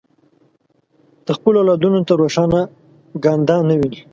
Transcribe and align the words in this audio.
د 1.25 1.27
خپلو 1.37 1.55
اولادونو 1.61 1.99
ته 2.07 2.13
روښانه 2.21 2.59
ګانده 3.23 3.55
نه 3.69 3.75
ویني. 3.79 3.99